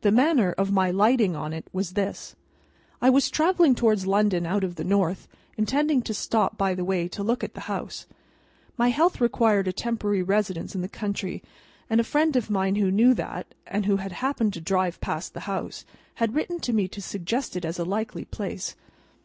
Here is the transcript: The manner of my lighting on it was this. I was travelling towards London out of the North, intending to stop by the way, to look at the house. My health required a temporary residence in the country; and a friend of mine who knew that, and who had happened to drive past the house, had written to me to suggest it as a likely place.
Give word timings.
The 0.00 0.10
manner 0.10 0.50
of 0.58 0.72
my 0.72 0.90
lighting 0.90 1.36
on 1.36 1.52
it 1.52 1.68
was 1.72 1.92
this. 1.92 2.34
I 3.00 3.08
was 3.08 3.30
travelling 3.30 3.76
towards 3.76 4.04
London 4.04 4.44
out 4.44 4.64
of 4.64 4.74
the 4.74 4.82
North, 4.82 5.28
intending 5.56 6.02
to 6.02 6.12
stop 6.12 6.58
by 6.58 6.74
the 6.74 6.84
way, 6.84 7.06
to 7.06 7.22
look 7.22 7.44
at 7.44 7.54
the 7.54 7.60
house. 7.70 8.06
My 8.76 8.88
health 8.88 9.20
required 9.20 9.68
a 9.68 9.72
temporary 9.72 10.24
residence 10.24 10.74
in 10.74 10.80
the 10.80 10.88
country; 10.88 11.40
and 11.88 12.00
a 12.00 12.02
friend 12.02 12.34
of 12.34 12.50
mine 12.50 12.74
who 12.74 12.90
knew 12.90 13.14
that, 13.14 13.54
and 13.64 13.86
who 13.86 13.98
had 13.98 14.10
happened 14.10 14.54
to 14.54 14.60
drive 14.60 15.00
past 15.00 15.34
the 15.34 15.38
house, 15.46 15.84
had 16.14 16.34
written 16.34 16.58
to 16.62 16.72
me 16.72 16.88
to 16.88 17.00
suggest 17.00 17.54
it 17.54 17.64
as 17.64 17.78
a 17.78 17.84
likely 17.84 18.24
place. 18.24 18.74